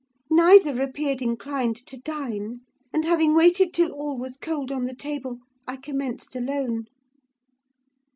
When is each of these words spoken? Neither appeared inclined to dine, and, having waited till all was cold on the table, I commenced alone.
Neither 0.31 0.81
appeared 0.81 1.21
inclined 1.21 1.75
to 1.85 1.95
dine, 1.95 2.61
and, 2.91 3.05
having 3.05 3.35
waited 3.35 3.71
till 3.71 3.91
all 3.91 4.17
was 4.17 4.35
cold 4.35 4.71
on 4.71 4.85
the 4.85 4.95
table, 4.95 5.37
I 5.67 5.75
commenced 5.75 6.35
alone. 6.35 6.85